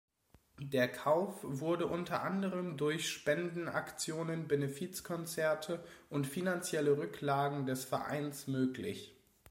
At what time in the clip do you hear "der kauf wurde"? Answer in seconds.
0.63-1.85